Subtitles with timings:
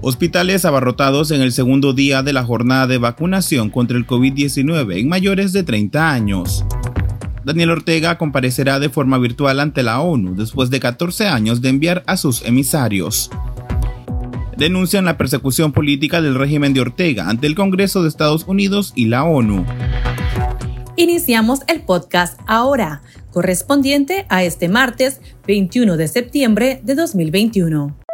[0.00, 5.08] Hospitales abarrotados en el segundo día de la jornada de vacunación contra el COVID-19 en
[5.08, 6.64] mayores de 30 años.
[7.44, 12.04] Daniel Ortega comparecerá de forma virtual ante la ONU después de 14 años de enviar
[12.06, 13.28] a sus emisarios.
[14.56, 19.06] Denuncian la persecución política del régimen de Ortega ante el Congreso de Estados Unidos y
[19.06, 19.64] la ONU.
[20.94, 23.02] Iniciamos el podcast ahora,
[23.32, 28.07] correspondiente a este martes 21 de septiembre de 2021.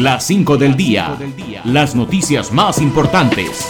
[0.00, 1.18] Las 5 del día.
[1.62, 3.68] Las noticias más importantes.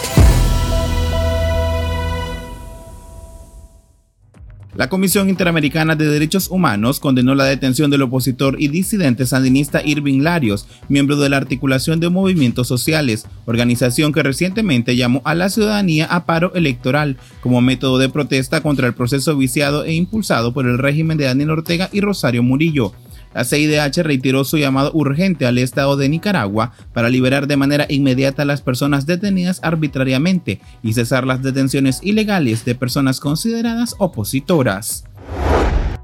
[4.73, 10.21] La Comisión Interamericana de Derechos Humanos condenó la detención del opositor y disidente sandinista Irving
[10.21, 16.05] Larios, miembro de la Articulación de Movimientos Sociales, organización que recientemente llamó a la ciudadanía
[16.05, 20.77] a paro electoral como método de protesta contra el proceso viciado e impulsado por el
[20.77, 22.93] régimen de Daniel Ortega y Rosario Murillo.
[23.33, 28.41] La CIDH reiteró su llamado urgente al Estado de Nicaragua para liberar de manera inmediata
[28.41, 35.05] a las personas detenidas arbitrariamente y cesar las detenciones ilegales de personas consideradas opositoras.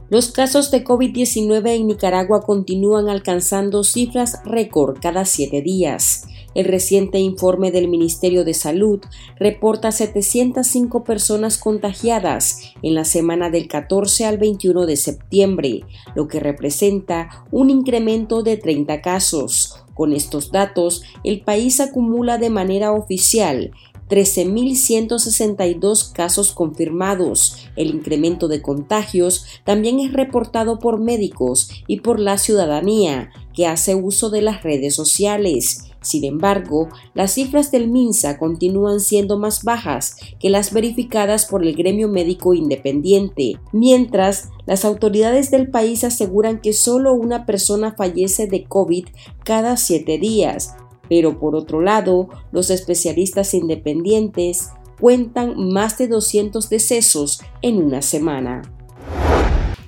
[0.09, 6.23] Los casos de COVID-19 en Nicaragua continúan alcanzando cifras récord cada siete días.
[6.55, 9.01] El reciente informe del Ministerio de Salud
[9.37, 15.81] reporta 705 personas contagiadas en la semana del 14 al 21 de septiembre,
[16.15, 19.83] lo que representa un incremento de 30 casos.
[19.93, 23.71] Con estos datos, el país acumula de manera oficial
[24.09, 27.67] 13.162 casos confirmados.
[27.75, 33.95] El incremento de contagios también es reportado por médicos y por la ciudadanía que hace
[33.95, 35.83] uso de las redes sociales.
[36.01, 41.75] Sin embargo, las cifras del MINSA continúan siendo más bajas que las verificadas por el
[41.75, 48.63] gremio médico independiente, mientras las autoridades del país aseguran que solo una persona fallece de
[48.63, 49.05] COVID
[49.43, 50.75] cada siete días,
[51.09, 54.69] pero por otro lado, los especialistas independientes
[54.99, 58.61] cuentan más de 200 decesos en una semana.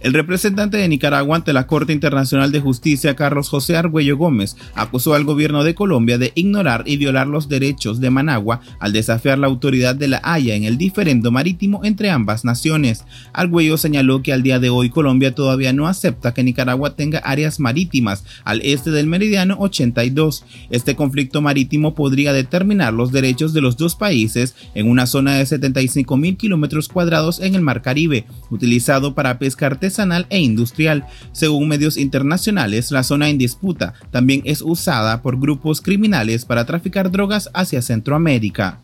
[0.02, 5.14] El representante de Nicaragua ante la Corte Internacional de Justicia, Carlos José Argüello Gómez, acusó
[5.14, 9.48] al gobierno de Colombia de ignorar y violar los derechos de Managua al desafiar la
[9.48, 13.04] autoridad de la Haya en el diferendo marítimo entre ambas naciones.
[13.34, 17.60] Argüello señaló que al día de hoy Colombia todavía no acepta que Nicaragua tenga áreas
[17.60, 20.46] marítimas al este del meridiano 82.
[20.70, 25.46] Este conflicto marítimo podría determinar los derechos de los dos países en una zona de
[25.46, 31.06] 75 mil kilómetros cuadrados en el Mar Caribe, utilizado para pesca artesanal e industrial.
[31.32, 37.12] Según medios internacionales, la zona en disputa también es usada por grupos criminales para traficar
[37.12, 38.80] drogas hacia Centroamérica.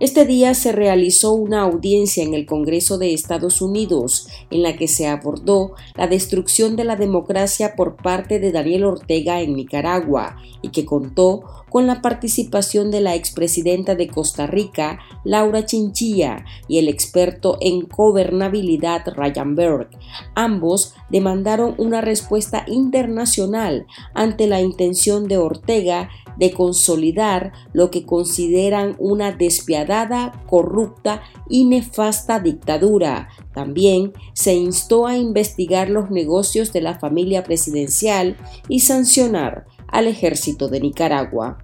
[0.00, 4.88] Este día se realizó una audiencia en el Congreso de Estados Unidos en la que
[4.88, 10.70] se abordó la destrucción de la democracia por parte de Daniel Ortega en Nicaragua y
[10.70, 16.86] que contó con la participación de la expresidenta de Costa Rica, Laura Chinchilla, y el
[16.86, 19.88] experto en gobernabilidad Ryan Berg.
[20.34, 28.94] Ambos demandaron una respuesta internacional ante la intención de Ortega de consolidar lo que consideran
[28.98, 33.28] una despiadada, corrupta y nefasta dictadura.
[33.54, 38.36] También se instó a investigar los negocios de la familia presidencial
[38.68, 41.58] y sancionar al ejército de Nicaragua.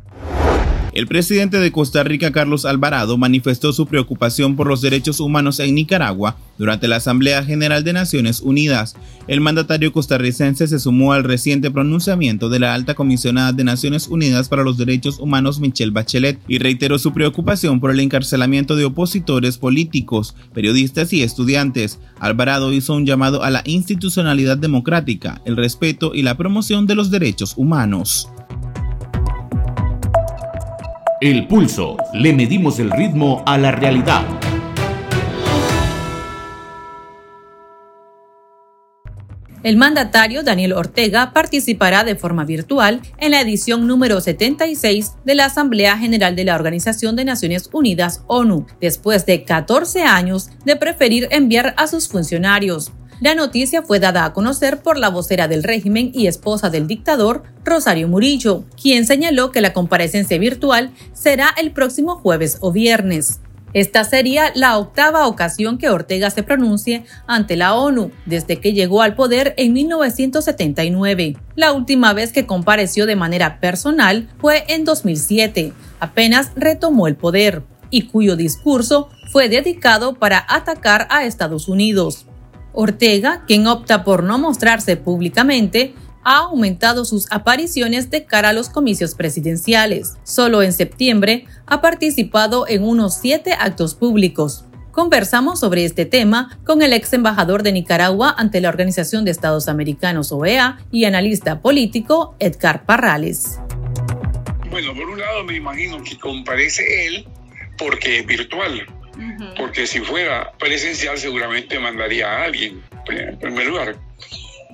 [0.92, 5.74] El presidente de Costa Rica, Carlos Alvarado, manifestó su preocupación por los derechos humanos en
[5.74, 8.96] Nicaragua durante la Asamblea General de Naciones Unidas.
[9.26, 14.48] El mandatario costarricense se sumó al reciente pronunciamiento de la alta comisionada de Naciones Unidas
[14.48, 19.58] para los Derechos Humanos, Michelle Bachelet, y reiteró su preocupación por el encarcelamiento de opositores
[19.58, 22.00] políticos, periodistas y estudiantes.
[22.18, 27.10] Alvarado hizo un llamado a la institucionalidad democrática, el respeto y la promoción de los
[27.10, 28.28] derechos humanos.
[31.20, 31.96] El pulso.
[32.14, 34.22] Le medimos el ritmo a la realidad.
[39.64, 45.46] El mandatario Daniel Ortega participará de forma virtual en la edición número 76 de la
[45.46, 51.26] Asamblea General de la Organización de Naciones Unidas, ONU, después de 14 años de preferir
[51.32, 52.92] enviar a sus funcionarios.
[53.20, 57.42] La noticia fue dada a conocer por la vocera del régimen y esposa del dictador,
[57.64, 63.40] Rosario Murillo, quien señaló que la comparecencia virtual será el próximo jueves o viernes.
[63.74, 69.02] Esta sería la octava ocasión que Ortega se pronuncie ante la ONU desde que llegó
[69.02, 71.36] al poder en 1979.
[71.56, 77.64] La última vez que compareció de manera personal fue en 2007, apenas retomó el poder,
[77.90, 82.26] y cuyo discurso fue dedicado para atacar a Estados Unidos.
[82.72, 85.94] Ortega, quien opta por no mostrarse públicamente,
[86.24, 90.18] ha aumentado sus apariciones de cara a los comicios presidenciales.
[90.24, 94.64] Solo en septiembre ha participado en unos siete actos públicos.
[94.90, 99.68] Conversamos sobre este tema con el ex embajador de Nicaragua ante la Organización de Estados
[99.68, 103.58] Americanos OEA y analista político Edgar Parrales.
[104.70, 107.26] Bueno, por un lado me imagino que comparece él
[107.78, 108.86] porque es virtual,
[109.56, 113.96] porque si fuera presencial seguramente mandaría a alguien, en primer lugar.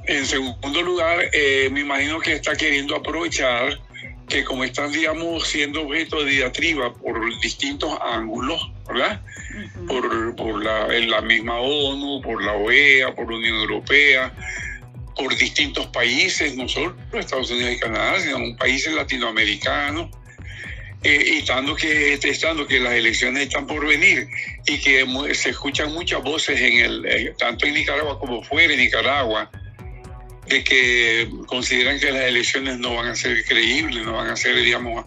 [0.06, 3.80] En segundo lugar, eh, me imagino que está queriendo aprovechar
[4.28, 9.20] que como están, digamos, siendo objeto de diatriba por distintos ángulos, ¿verdad?
[9.86, 14.32] por, por la, en la misma ONU, por la OEA, por la Unión Europea,
[15.16, 20.10] por distintos países, no solo Estados Unidos y Canadá, sino países latinoamericanos,
[21.04, 24.26] eh, y que, estando que las elecciones están por venir
[24.66, 28.78] y que se escuchan muchas voces en el, eh, tanto en Nicaragua como fuera de
[28.78, 29.50] Nicaragua,
[30.46, 34.56] de que consideran que las elecciones no van a ser creíbles, no van a ser,
[34.56, 35.04] digamos,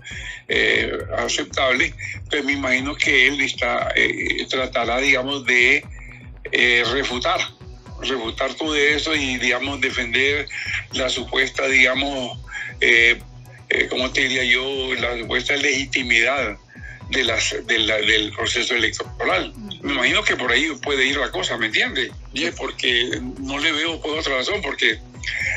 [0.48, 1.96] eh, aceptables,
[2.30, 3.42] pues me imagino que él
[3.96, 5.84] eh, tratará, digamos, de
[6.94, 7.40] refutar,
[8.02, 10.48] refutar todo eso y, digamos, defender
[10.94, 12.38] la supuesta, digamos,
[13.90, 16.58] ¿cómo te diría yo?, la supuesta legitimidad
[17.10, 19.54] de las, del proceso electoral.
[19.81, 22.12] Me imagino que por ahí puede ir la cosa, ¿me entiendes?
[22.58, 25.00] Porque no le veo por otra razón, porque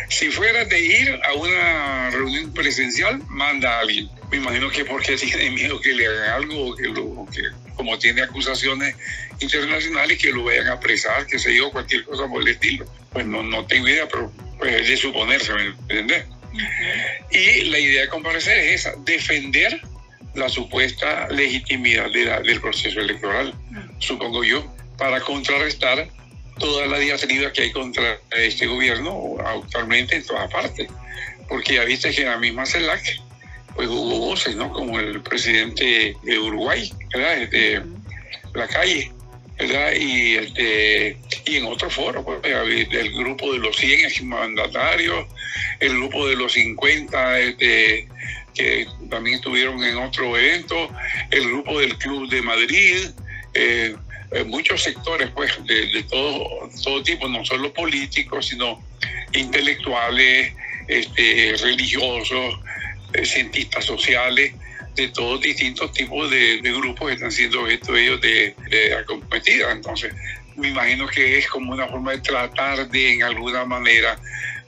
[0.09, 4.09] si fuera de ir a una reunión presencial, manda a alguien.
[4.31, 7.43] Me imagino que porque tiene miedo que le hagan algo, que, que
[7.75, 8.95] como tiene acusaciones
[9.41, 12.87] internacionales, que lo vayan a apresar, que se yo, cualquier cosa por el estilo.
[13.13, 16.27] Pues no, no tengo idea, pero pues es de suponerse, ¿me entiendes?
[17.31, 19.81] Y la idea de comparecer es esa, defender
[20.35, 23.55] la supuesta legitimidad del proceso electoral,
[23.99, 24.65] supongo yo,
[24.97, 26.09] para contrarrestar
[26.59, 30.89] toda la diatriba que hay contra este gobierno actualmente en todas partes.
[31.49, 33.21] Porque ya viste que en la misma CELAC
[33.75, 34.73] pues hubo voces, ¿no?
[34.73, 37.43] Como el presidente de Uruguay, ¿verdad?
[37.43, 37.83] Este,
[38.55, 39.13] la calle,
[39.61, 39.93] ¿verdad?
[39.93, 45.27] Y, este, y en otro foro, pues, el grupo de los 100 mandatarios,
[45.81, 48.09] el grupo de los 50 este,
[48.55, 50.91] que también estuvieron en otro evento,
[51.31, 53.11] el grupo del Club de Madrid,
[53.55, 53.95] eh,
[54.47, 58.83] muchos sectores pues de, todo, todo tipo, no solo políticos, sino
[59.33, 60.53] intelectuales,
[60.89, 62.61] este, religiosos,
[63.13, 64.53] eh, cientistas sociales,
[64.95, 69.73] de todos distintos tipos de, grupos que están siendo objeto ellos de, de acometida.
[69.73, 70.13] Entonces,
[70.57, 74.19] me imagino que es como una forma de tratar de, en alguna manera,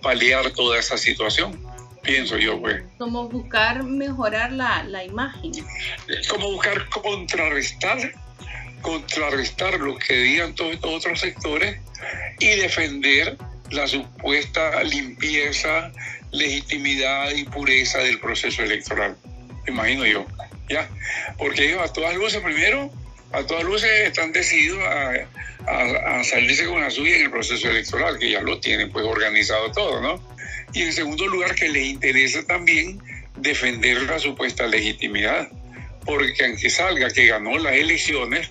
[0.00, 1.58] paliar toda esa situación
[2.02, 2.82] pienso yo, pues.
[2.98, 5.52] Como buscar mejorar la, la imagen.
[6.28, 8.12] Como buscar contrarrestar
[8.82, 11.80] contrarrestar lo que digan todos estos otros sectores
[12.40, 13.38] y defender
[13.70, 15.90] la supuesta limpieza,
[16.32, 19.16] legitimidad y pureza del proceso electoral.
[19.66, 20.26] Imagino yo,
[20.68, 20.88] ¿ya?
[21.38, 22.90] Porque ellos a todas luces, primero,
[23.32, 25.26] a todas luces están decididos a,
[26.24, 30.00] salirse con la suya en el proceso electoral, que ya lo tienen pues organizado todo,
[30.00, 30.20] ¿no?
[30.72, 33.00] Y en segundo lugar, que les interesa también
[33.36, 35.48] defender la supuesta legitimidad,
[36.04, 38.50] porque aunque salga que ganó las elecciones,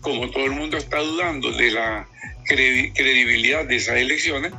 [0.00, 2.08] como todo el mundo está dudando de la
[2.44, 4.52] credibilidad de esas elecciones,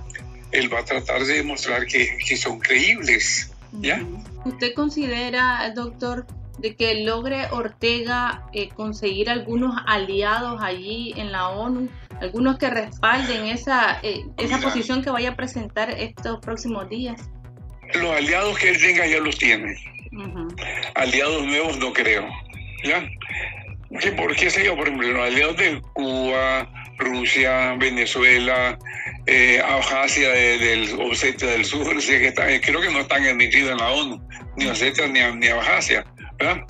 [0.51, 3.51] él va a tratar de demostrar que son creíbles.
[3.73, 4.03] ¿Ya?
[4.45, 6.25] ¿Usted considera, doctor,
[6.59, 11.89] de que logre Ortega eh, conseguir algunos aliados allí en la ONU,
[12.21, 17.29] algunos que respalden esa, eh, esa posición que vaya a presentar estos próximos días?
[17.95, 19.77] Los aliados que él tenga ya los tiene.
[20.95, 22.27] Aliados nuevos no creo.
[22.83, 23.03] ¿ya?
[23.89, 24.75] ¿Por qué sé yo?
[24.75, 26.69] Por ejemplo, los aliados de Cuba,
[26.99, 28.77] Rusia, Venezuela,
[29.25, 34.21] eh, Abjasia del Osetia del Sur, que creo que no están admitidos en la ONU,
[34.57, 36.05] ni Osetia ni, ni Abjasia,
[36.37, 36.65] ¿verdad?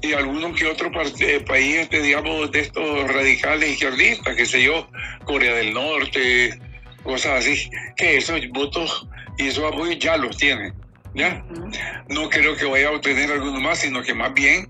[0.00, 4.88] Y algunos que otros eh, países, digamos, de estos radicales izquierdistas, que sé yo,
[5.24, 6.58] Corea del Norte,
[7.02, 10.74] cosas así, que esos votos y esos apoyos ya los tienen,
[11.14, 11.44] ¿ya?
[12.08, 14.68] No creo que vaya a obtener alguno más, sino que más bien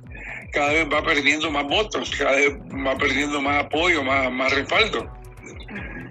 [0.57, 5.07] cada vez va perdiendo más votos, cada vez va perdiendo más apoyo, más, más respaldo.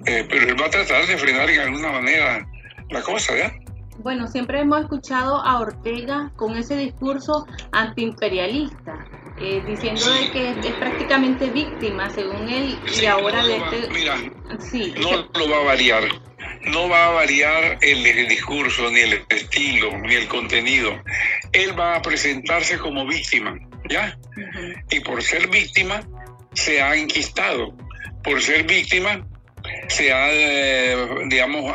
[0.05, 2.47] Eh, pero él va a tratar de frenar en alguna manera
[2.91, 3.51] la cosa, ¿ya?
[3.97, 9.07] Bueno, siempre hemos escuchado a Ortega con ese discurso antiimperialista,
[9.41, 13.89] eh, diciendo de que es, prácticamente víctima, según él, y ahora de este...
[13.89, 14.15] Mira,
[15.01, 16.03] no lo va a variar.
[16.67, 20.91] No va a variar el, discurso, ni el estilo, ni el contenido.
[21.51, 23.57] Él va a presentarse como víctima,
[23.89, 24.17] ¿ya?
[24.89, 26.01] Y por ser víctima,
[26.53, 27.75] se ha enquistado.
[28.23, 29.25] Por ser víctima,
[29.87, 30.95] se ha, eh,
[31.27, 31.73] digamos,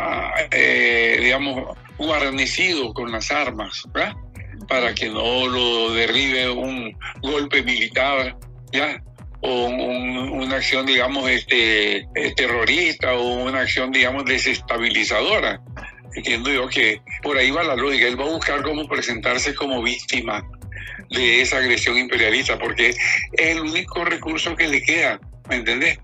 [0.51, 4.15] eh, digamos, guarnecido con las armas, ¿verdad?
[4.69, 8.37] Para que no lo derribe un golpe militar,
[8.73, 9.03] ¿ya?
[9.43, 15.61] O una acción, digamos, este, eh, terrorista o una acción, digamos, desestabilizadora.
[16.15, 18.07] Entiendo yo que por ahí va la lógica.
[18.07, 20.45] Él va a buscar cómo presentarse como víctima
[21.11, 22.99] de esa agresión imperialista, porque es
[23.33, 25.99] el único recurso que le queda, ¿me entendés?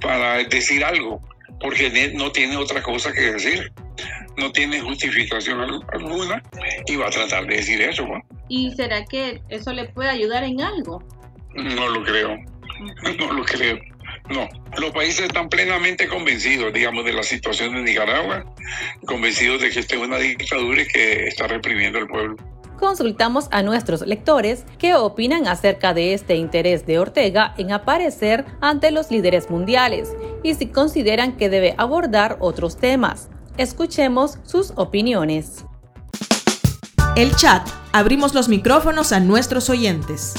[0.00, 1.20] Para decir algo,
[1.60, 3.72] porque no tiene otra cosa que decir
[4.36, 5.60] no tiene justificación
[5.92, 6.42] alguna
[6.86, 8.06] y va a tratar de decir eso.
[8.48, 11.02] ¿Y será que eso le puede ayudar en algo?
[11.54, 12.36] No lo creo,
[13.18, 13.78] no lo creo.
[14.30, 18.44] No, los países están plenamente convencidos, digamos, de la situación de Nicaragua,
[19.06, 22.36] convencidos de que esta es una dictadura y que está reprimiendo al pueblo.
[22.78, 28.90] Consultamos a nuestros lectores qué opinan acerca de este interés de Ortega en aparecer ante
[28.90, 33.28] los líderes mundiales y si consideran que debe abordar otros temas.
[33.56, 35.64] Escuchemos sus opiniones.
[37.16, 37.68] El chat.
[37.92, 40.34] Abrimos los micrófonos a nuestros oyentes.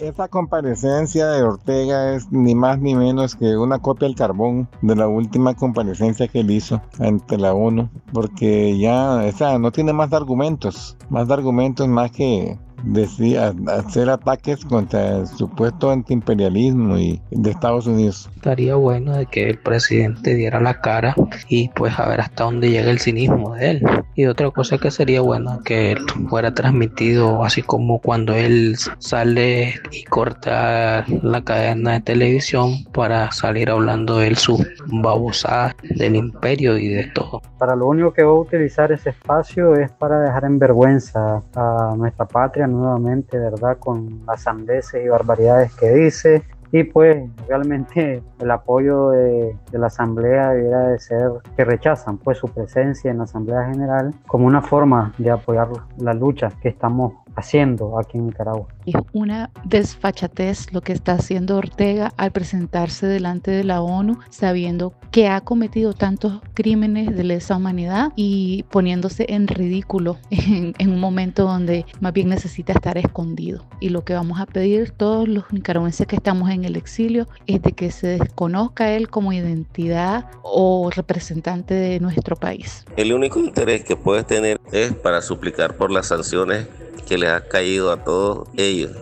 [0.00, 4.96] Esa comparecencia de Ortega es ni más ni menos que una copia del carbón de
[4.96, 9.92] la última comparecencia que él hizo ante la ONU, porque ya, o sea, no tiene
[9.92, 17.50] más argumentos, más argumentos más que decía hacer ataques contra el supuesto antiimperialismo y de
[17.50, 18.30] Estados Unidos.
[18.36, 21.14] Estaría bueno de que el presidente diera la cara
[21.48, 23.82] y pues a ver hasta dónde llega el cinismo de él.
[24.14, 25.96] Y otra cosa que sería bueno que
[26.28, 33.70] fuera transmitido así como cuando él sale y corta la cadena de televisión para salir
[33.70, 37.42] hablando él su babosada del imperio y de todo.
[37.58, 41.94] Para lo único que va a utilizar ese espacio es para dejar en vergüenza a
[41.96, 43.78] nuestra patria nuevamente, ¿verdad?
[43.78, 46.42] Con las sandeces y barbaridades que dice.
[46.72, 52.38] Y pues realmente el apoyo de, de, la Asamblea debería de ser que rechazan pues
[52.38, 57.14] su presencia en la Asamblea General como una forma de apoyar la lucha que estamos
[57.36, 58.66] haciendo aquí en Nicaragua.
[58.86, 64.94] Es una desfachatez lo que está haciendo Ortega al presentarse delante de la ONU sabiendo
[65.10, 71.00] que ha cometido tantos crímenes de lesa humanidad y poniéndose en ridículo en, en un
[71.00, 73.66] momento donde más bien necesita estar escondido.
[73.80, 77.62] Y lo que vamos a pedir todos los nicaragüenses que estamos en el exilio es
[77.62, 82.84] de que se desconozca él como identidad o representante de nuestro país.
[82.96, 86.66] El único interés que puede tener es para suplicar por las sanciones
[87.06, 88.92] que les ha caído a todos ellos.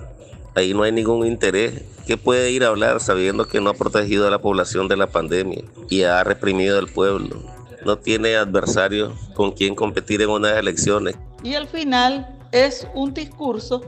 [0.54, 1.82] Ahí no hay ningún interés.
[2.06, 5.06] ¿Qué puede ir a hablar sabiendo que no ha protegido a la población de la
[5.06, 7.36] pandemia y ha reprimido al pueblo?
[7.84, 11.16] No tiene adversario con quien competir en unas elecciones.
[11.42, 13.82] Y al final es un discurso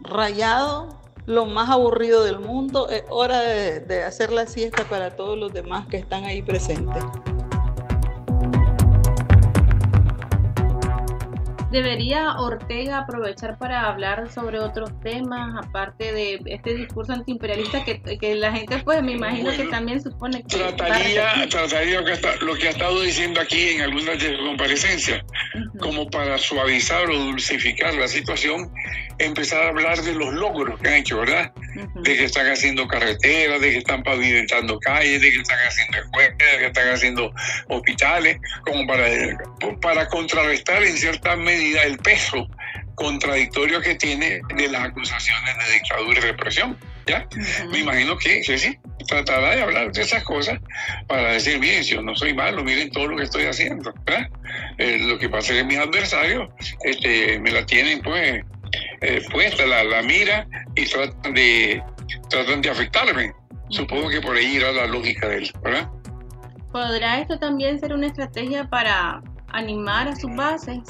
[0.00, 2.88] rayado, lo más aburrido del mundo.
[2.88, 7.02] Es hora de, de hacer la siesta para todos los demás que están ahí presentes.
[11.74, 18.36] ¿Debería Ortega aprovechar para hablar sobre otros temas, aparte de este discurso antiimperialista que, que
[18.36, 20.56] la gente, pues me imagino que también supone que...
[20.56, 22.00] Trataría, trataría
[22.42, 25.24] lo que ha estado diciendo aquí en algunas de sus comparecencias,
[25.80, 28.70] como para suavizar o dulcificar la situación,
[29.18, 31.52] empezar a hablar de los logros que han hecho, ¿verdad?
[31.94, 36.38] De que están haciendo carreteras, de que están pavimentando calles, de que están haciendo escuelas,
[36.38, 37.32] de que están haciendo
[37.68, 39.06] hospitales, como para,
[39.80, 42.48] para contrarrestar en cierta medida el peso
[42.94, 46.78] contradictorio que tiene de las acusaciones de dictadura y represión.
[47.06, 47.28] ¿Ya?
[47.70, 50.58] Me imagino que sí, sí, tratará de hablar de esas cosas
[51.06, 53.92] para decir, bien, yo no soy malo, miren todo lo que estoy haciendo.
[54.78, 56.48] Eh, lo que pasa es que mis adversarios
[56.82, 58.42] este, me la tienen pues
[59.04, 61.82] eh, puesta, la, la, mira y tratan de,
[62.30, 63.32] tratan de afectarme.
[63.68, 65.88] Supongo que por ahí irá la lógica de él, ¿verdad?
[66.72, 70.80] ¿Podrá esto también ser una estrategia para animar a sus bases?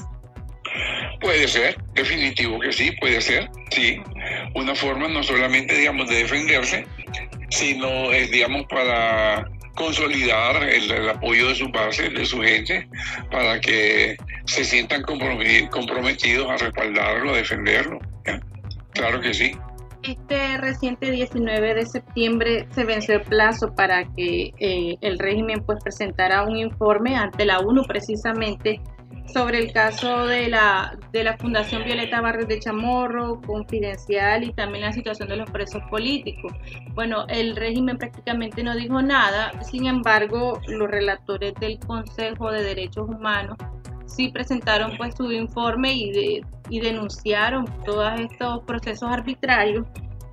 [1.21, 4.01] Puede ser, definitivo que sí, puede ser, sí.
[4.55, 6.87] Una forma no solamente, digamos, de defenderse,
[7.51, 12.89] sino, es, digamos, para consolidar el, apoyo de su base, de su gente,
[13.31, 14.17] para que
[14.47, 17.99] se sientan comprometidos a respaldarlo, a defenderlo.
[18.93, 19.57] Claro que sí.
[20.03, 25.83] este reciente 19 de septiembre se venció el plazo para que eh, el régimen pues
[25.83, 28.81] presentara un informe ante la ONU precisamente
[29.33, 34.85] sobre el caso de la, de la Fundación Violeta Barrios de Chamorro, Confidencial y también
[34.85, 36.53] la situación de los presos políticos.
[36.95, 43.09] Bueno, el régimen prácticamente no dijo nada, sin embargo, los relatores del Consejo de Derechos
[43.09, 43.57] Humanos
[44.07, 49.87] sí presentaron pues su informe y, y denunciaron todos estos procesos arbitrarios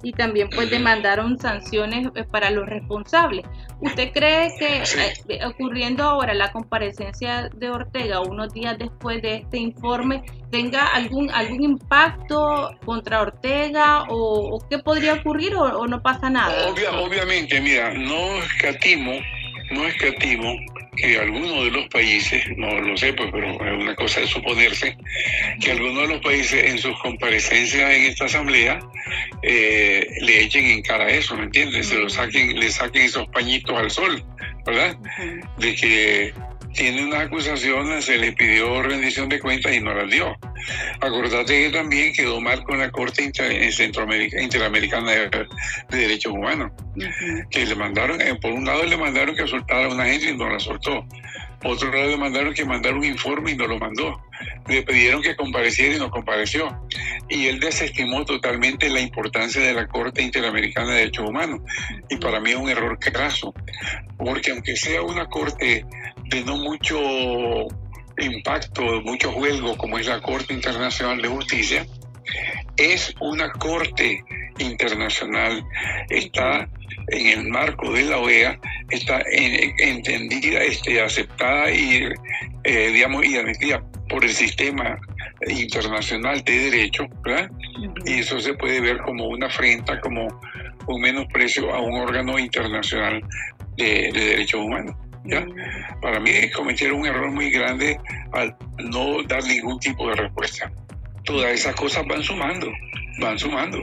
[0.04, 3.46] y también pues demandaron sanciones eh, para los responsables.
[3.80, 4.84] ¿Usted cree que
[5.30, 11.32] eh, ocurriendo ahora la comparecencia de Ortega unos días después de este informe tenga algún
[11.32, 16.68] algún impacto contra Ortega o, qué podría ocurrir o, no pasa nada?
[17.04, 19.14] obviamente, mira, no escatimo,
[19.72, 20.56] no escatimo
[21.02, 24.96] que algunos de los países, no lo sé, pues, pero es una cosa de suponerse,
[25.60, 28.80] que algunos de los países en sus comparecencias en esta asamblea
[29.42, 31.88] eh, le echen en cara eso, ¿me entiendes?
[31.88, 34.24] Se lo saquen, le saquen esos pañitos al sol,
[34.66, 34.96] ¿verdad?
[35.58, 36.34] De que
[36.74, 40.38] tiene una acusación, se le pidió rendición de cuentas y no la dio.
[41.00, 45.48] Acordate que también quedó mal con la Corte Interamericana de,
[45.90, 46.72] Derechos Humanos,
[47.50, 50.38] que le mandaron, eh, por un lado le mandaron que soltara a una gente y
[50.38, 51.06] no la soltó.
[51.62, 54.20] Por otro lado le mandaron que mandara un informe y no lo mandó.
[54.68, 56.68] Le pidieron que compareciera y no compareció.
[57.30, 61.62] Y él desestimó totalmente la importancia de la Corte Interamericana de Derechos Humanos.
[62.10, 63.54] Y para mí es un error craso,
[64.18, 65.86] porque aunque sea una corte
[66.30, 66.98] de no mucho
[68.24, 71.86] impacto, mucho juego, como es la Corte Internacional de Justicia,
[72.78, 74.24] es una corte
[74.60, 75.64] internacional,
[76.10, 76.68] está
[77.08, 78.60] en el marco de la OEA,
[78.90, 82.10] está entendida, este, aceptada y,
[82.64, 85.00] eh, digamos, y admitida por el sistema
[85.48, 87.50] internacional de derecho, ¿verdad?
[88.06, 90.28] Y eso se puede ver como una afrenta, como
[90.88, 93.22] un menosprecio a un órgano internacional
[93.78, 94.96] de derechos humanos.
[96.02, 98.00] Para mí cometieron un error muy grande
[98.34, 100.72] al no dar ningún tipo de respuesta.
[101.24, 102.68] Todas esas cosas van sumando,
[103.20, 103.78] van sumando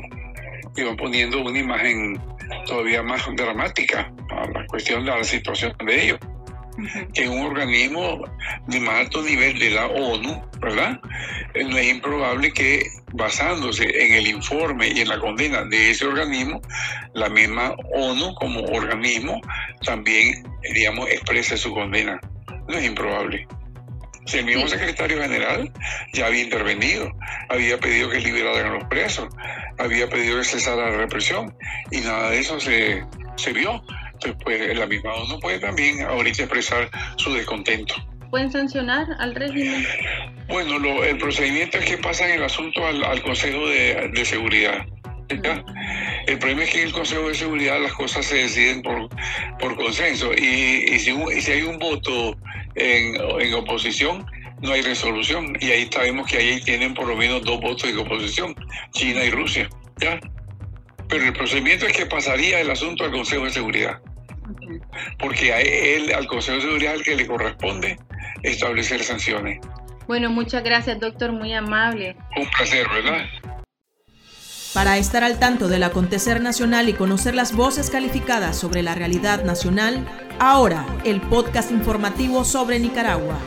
[0.77, 2.21] y van poniendo una imagen
[2.67, 6.19] todavía más dramática a la cuestión de la situación de ellos.
[7.13, 8.25] Que un organismo
[8.67, 11.01] de más alto nivel de la ONU, ¿verdad?
[11.55, 16.07] Eh, no es improbable que basándose en el informe y en la condena de ese
[16.07, 16.61] organismo,
[17.15, 19.41] la misma ONU como organismo
[19.85, 22.21] también digamos, exprese su condena.
[22.69, 23.47] No es improbable.
[24.27, 25.73] Si el mismo secretario general
[26.13, 27.11] ya había intervenido,
[27.49, 29.29] había pedido que liberaran a los presos,
[29.79, 31.57] había pedido que cesara la represión
[31.91, 33.05] y nada de eso se,
[33.37, 33.83] se vio.
[34.19, 37.95] Entonces, pues la misma ONU puede también ahorita expresar su descontento.
[38.31, 39.87] ¿Pueden sancionar al régimen?
[40.49, 44.85] Bueno, lo, el procedimiento es que pasan el asunto al, al Consejo de, de Seguridad.
[45.29, 49.09] El problema es que en el Consejo de Seguridad las cosas se deciden por,
[49.61, 52.37] por consenso y, si, si, hay un voto
[52.75, 54.27] en, en, oposición,
[54.63, 55.57] no hay resolución.
[55.61, 58.55] Y ahí sabemos que ahí tienen por lo menos dos votos en oposición,
[58.93, 59.69] China y Rusia.
[60.01, 60.19] ¿ya?
[61.09, 64.01] Pero el procedimiento es que pasaría el asunto al Consejo de Seguridad.
[65.19, 67.99] Porque a él, al Consejo de Seguridad, al que le corresponde
[68.43, 69.61] establecer sanciones.
[70.07, 72.17] Bueno, muchas gracias, doctor, muy amable.
[72.37, 73.27] Un placer, ¿verdad?
[74.75, 79.45] Para estar al tanto del acontecer nacional y conocer las voces calificadas sobre la realidad
[79.45, 80.07] nacional,
[80.39, 83.39] ahora el podcast informativo sobre Nicaragua.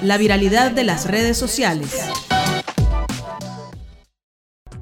[0.00, 1.90] La viralidad de las redes sociales.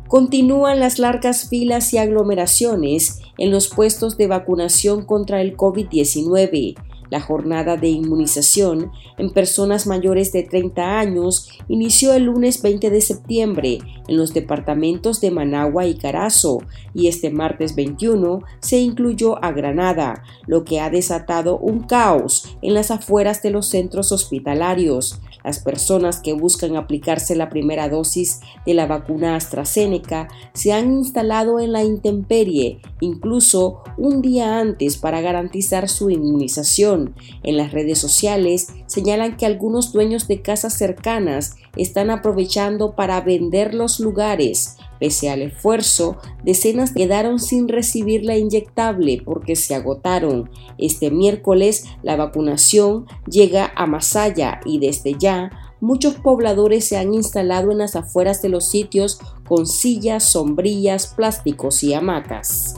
[0.07, 6.77] Continúan las largas filas y aglomeraciones en los puestos de vacunación contra el COVID-19
[7.13, 13.03] la jornada de inmunización en personas mayores de 30 años inició el lunes 20 de
[13.03, 16.61] septiembre en los departamentos de Managua y Carazo
[16.95, 22.73] y este martes 21 se incluyó a Granada, lo que ha desatado un caos en
[22.73, 25.21] las afueras de los centros hospitalarios.
[25.45, 31.61] Las personas que buscan aplicarse la primera dosis de la vacuna AstraZeneca se han instalado
[31.61, 37.15] en la intemperie, incluso un día antes para garantizar su inmunización.
[37.43, 43.75] En las redes sociales señalan que algunos dueños de casas cercanas están aprovechando para vender
[43.75, 44.77] los lugares.
[45.01, 50.51] Pese al esfuerzo, decenas quedaron sin recibir la inyectable porque se agotaron.
[50.79, 57.73] Este miércoles la vacunación llega a Masaya y desde ya muchos pobladores se han instalado
[57.73, 62.77] en las afueras de los sitios con sillas, sombrillas, plásticos y hamacas.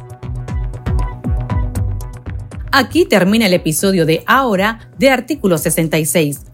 [2.73, 6.54] Aquí termina el episodio de Ahora de Artículo 66.